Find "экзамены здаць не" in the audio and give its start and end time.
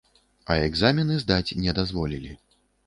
0.69-1.79